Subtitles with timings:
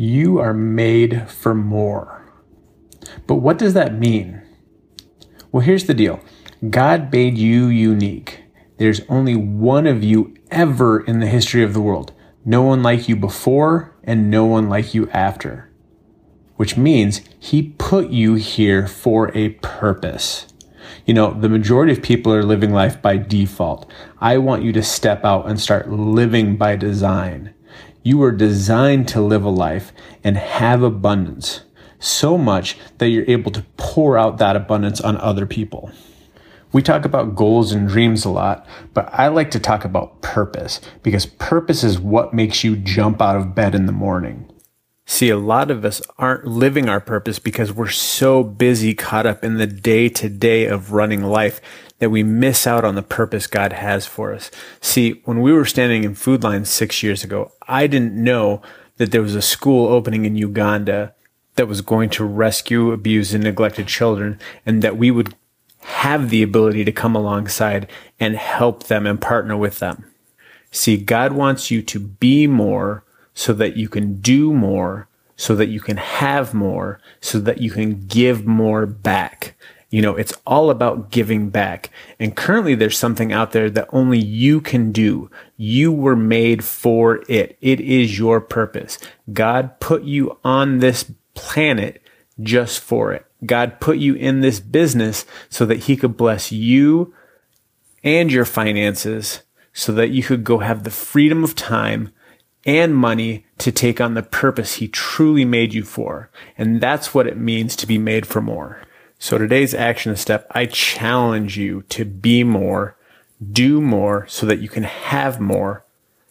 [0.00, 2.24] You are made for more.
[3.26, 4.40] But what does that mean?
[5.50, 6.20] Well, here's the deal
[6.70, 8.44] God made you unique.
[8.76, 12.12] There's only one of you ever in the history of the world.
[12.44, 15.68] No one like you before and no one like you after.
[16.54, 20.46] Which means he put you here for a purpose.
[21.06, 23.90] You know, the majority of people are living life by default.
[24.20, 27.52] I want you to step out and start living by design.
[28.08, 29.92] You were designed to live a life
[30.24, 31.60] and have abundance
[31.98, 35.90] so much that you're able to pour out that abundance on other people.
[36.72, 40.80] We talk about goals and dreams a lot, but I like to talk about purpose
[41.02, 44.50] because purpose is what makes you jump out of bed in the morning.
[45.10, 49.42] See, a lot of us aren't living our purpose because we're so busy caught up
[49.42, 51.62] in the day to day of running life
[51.98, 54.50] that we miss out on the purpose God has for us.
[54.82, 58.60] See, when we were standing in Food Lines six years ago, I didn't know
[58.98, 61.14] that there was a school opening in Uganda
[61.54, 65.34] that was going to rescue abused and neglected children and that we would
[65.80, 70.04] have the ability to come alongside and help them and partner with them.
[70.70, 73.04] See, God wants you to be more
[73.38, 77.70] so that you can do more, so that you can have more, so that you
[77.70, 79.54] can give more back.
[79.90, 81.90] You know, it's all about giving back.
[82.18, 85.30] And currently there's something out there that only you can do.
[85.56, 87.56] You were made for it.
[87.60, 88.98] It is your purpose.
[89.32, 92.02] God put you on this planet
[92.40, 93.24] just for it.
[93.46, 97.14] God put you in this business so that he could bless you
[98.02, 102.12] and your finances so that you could go have the freedom of time
[102.64, 106.30] and money to take on the purpose he truly made you for.
[106.56, 108.82] And that's what it means to be made for more.
[109.18, 112.96] So today's action step, I challenge you to be more,
[113.52, 115.84] do more so that you can have more,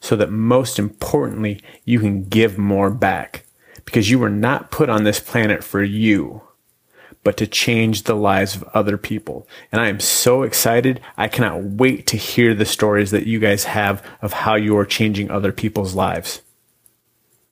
[0.00, 3.46] so that most importantly, you can give more back
[3.84, 6.42] because you were not put on this planet for you
[7.24, 9.48] but to change the lives of other people.
[9.72, 11.00] And I am so excited.
[11.16, 14.86] I cannot wait to hear the stories that you guys have of how you are
[14.86, 16.42] changing other people's lives.